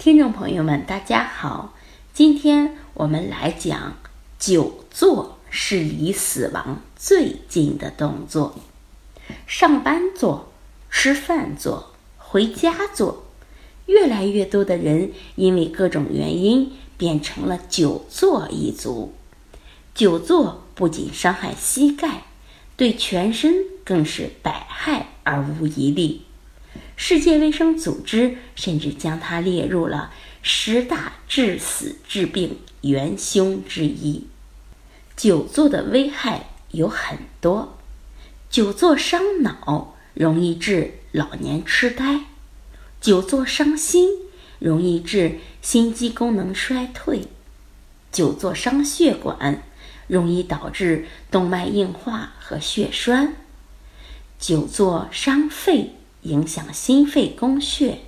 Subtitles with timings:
[0.00, 1.74] 听众朋友们，大家好，
[2.14, 3.98] 今天我们来讲
[4.38, 8.58] 久坐是离死亡最近的动作。
[9.46, 10.50] 上班坐、
[10.88, 13.26] 吃饭坐、回家坐，
[13.84, 19.12] 越来越多的人因为各种原因变成了久坐一族。
[19.94, 22.22] 久坐不仅伤害膝盖，
[22.74, 23.52] 对全身
[23.84, 26.22] 更是百害而无一利。
[26.96, 34.26] 世界卫生组织甚至将它列入了十大致死致病元凶之一。
[35.16, 37.78] 久坐的危害有很多，
[38.48, 42.24] 久坐伤脑，容易致老年痴呆；
[43.00, 44.08] 久坐伤心，
[44.58, 47.28] 容易致心肌功能衰退；
[48.12, 49.62] 久坐伤血管，
[50.06, 53.34] 容易导致动脉硬化和血栓；
[54.38, 55.96] 久坐伤肺。
[56.22, 58.00] 影响心肺供血，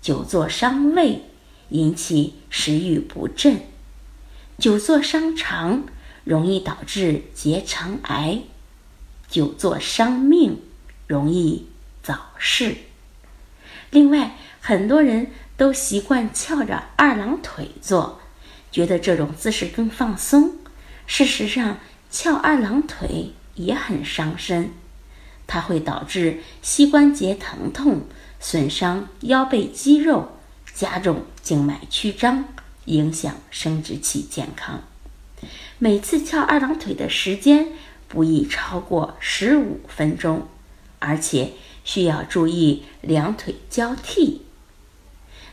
[0.00, 1.22] 久坐伤胃，
[1.68, 3.58] 引起食欲不振；
[4.58, 5.84] 久坐伤肠，
[6.24, 8.42] 容易导致结肠癌；
[9.28, 10.60] 久坐伤命，
[11.06, 11.66] 容易
[12.02, 12.76] 早逝。
[13.90, 18.20] 另外，很多人都习惯翘着二郎腿坐，
[18.72, 20.56] 觉得这种姿势更放松。
[21.06, 21.78] 事实上，
[22.10, 24.72] 翘二郎腿也很伤身。
[25.46, 28.02] 它会导致膝关节疼痛，
[28.40, 30.32] 损伤腰背肌肉，
[30.74, 32.44] 加重静脉曲张，
[32.86, 34.82] 影响生殖器健康。
[35.78, 37.68] 每次翘二郎腿的时间
[38.08, 40.48] 不宜超过十五分钟，
[40.98, 41.52] 而且
[41.84, 44.42] 需要注意两腿交替。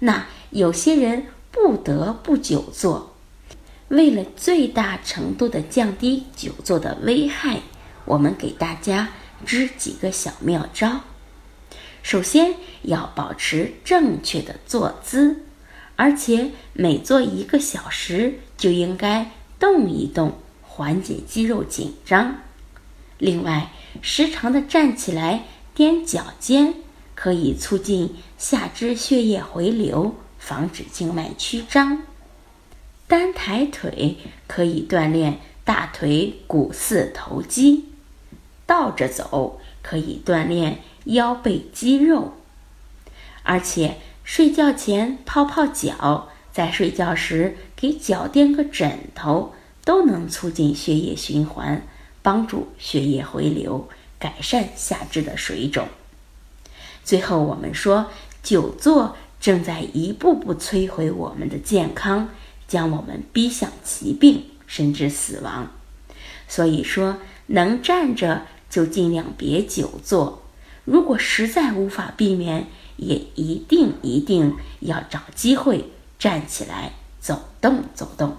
[0.00, 3.14] 那有些人不得不久坐，
[3.88, 7.60] 为了最大程度的降低久坐的危害，
[8.04, 9.08] 我们给大家。
[9.46, 11.00] 知几个小妙招。
[12.02, 15.42] 首先要保持正确的坐姿，
[15.96, 22.36] 而且每坐一个小时就应该动一动，缓解肌肉紧张。
[23.18, 25.44] 另外，时常的站起来
[25.76, 26.74] 踮脚尖，
[27.14, 32.02] 可以促进下肢血液回流，防止静脉曲张。
[33.08, 37.87] 单抬腿可以锻炼大腿股四头肌。
[38.68, 42.34] 倒着走可以锻炼腰背肌肉，
[43.42, 49.54] 而且睡觉前泡泡脚，在睡觉时给脚垫个枕头，
[49.86, 51.82] 都能促进血液循环，
[52.20, 55.88] 帮助血液回流，改善下肢的水肿。
[57.02, 58.10] 最后，我们说，
[58.42, 62.28] 久坐正在一步步摧毁我们的健康，
[62.66, 65.70] 将我们逼向疾病甚至死亡。
[66.46, 68.42] 所以说，能站着。
[68.70, 70.42] 就尽量别久坐，
[70.84, 78.36] 如果实在无法避免，也一定一定要找机会站起来走动走动。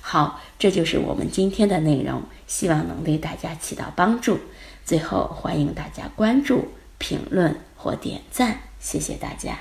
[0.00, 4.38] 好，这就是我们今天的内容，希望能对大家起到帮助。
[4.84, 9.58] 最后，欢迎大家关注、评论或点赞，谢谢大家。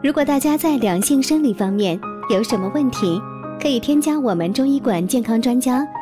[0.00, 3.20] 如果大家在良性生理方面有什么问题，
[3.60, 5.84] 可以添加我们中医馆健康专家。